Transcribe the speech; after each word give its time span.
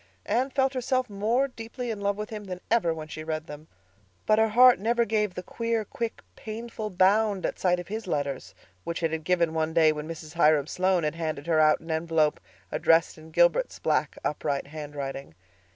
Anne 0.25 0.49
felt 0.49 0.73
herself 0.73 1.11
more 1.11 1.47
deeply 1.47 1.91
in 1.91 2.01
love 2.01 2.15
with 2.17 2.31
him 2.31 2.45
than 2.45 2.59
ever 2.71 2.91
when 2.91 3.07
she 3.07 3.23
read 3.23 3.45
them; 3.45 3.67
but 4.25 4.39
her 4.39 4.47
heart 4.49 4.79
never 4.79 5.05
gave 5.05 5.35
the 5.35 5.43
queer, 5.43 5.85
quick, 5.85 6.23
painful 6.35 6.89
bound 6.89 7.45
at 7.45 7.59
sight 7.59 7.79
of 7.79 7.87
his 7.87 8.07
letters 8.07 8.55
which 8.83 9.03
it 9.03 9.11
had 9.11 9.23
given 9.23 9.53
one 9.53 9.75
day 9.75 9.91
when 9.91 10.07
Mrs. 10.07 10.33
Hiram 10.33 10.65
Sloane 10.65 11.03
had 11.03 11.13
handed 11.13 11.45
her 11.45 11.59
out 11.59 11.81
an 11.81 11.91
envelope 11.91 12.39
addressed 12.71 13.19
in 13.19 13.29
Gilbert's 13.29 13.77
black, 13.77 14.17
upright 14.25 14.65
handwriting. 14.65 15.35